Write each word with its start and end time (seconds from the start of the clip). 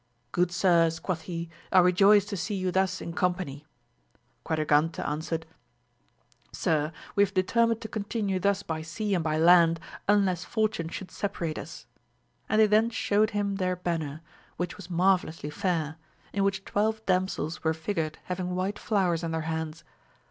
Good 0.31 0.51
sirs, 0.51 0.99
quoth 0.99 1.21
he, 1.29 1.47
I 1.71 1.77
rejoice 1.77 2.25
to 2.25 2.35
see 2.35 2.55
you 2.55 2.71
thus 2.71 3.01
in 3.01 3.13
company. 3.13 3.67
Quadra 4.43 4.65
gante 4.65 5.07
answered. 5.07 5.45
Sir, 6.51 6.91
we 7.15 7.21
have 7.23 7.35
determined 7.35 7.81
to 7.81 7.87
continue 7.87 8.39
thus 8.39 8.63
by 8.63 8.81
sea 8.81 9.13
and 9.13 9.23
by 9.23 9.37
land, 9.37 9.79
unless 10.07 10.43
fortune 10.43 10.89
should 10.89 11.11
separate 11.11 11.59
us; 11.59 11.85
and 12.49 12.59
they 12.59 12.65
then 12.65 12.89
shewed 12.89 13.29
him 13.29 13.57
their 13.57 13.75
banner, 13.75 14.21
which 14.57 14.75
was 14.75 14.89
marvellously 14.89 15.51
fair, 15.51 15.97
in 16.33 16.43
which 16.43 16.65
twelve 16.65 17.05
damsels 17.05 17.63
were 17.63 17.71
figured 17.75 18.17
having 18.23 18.55
white 18.55 18.79
flowers 18.79 19.21
in 19.23 19.29
their 19.29 19.41
hands. 19.41 19.83